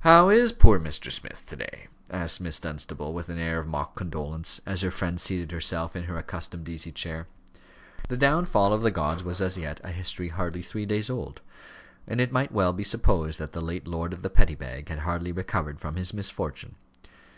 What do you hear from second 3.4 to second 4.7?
of mock condolence,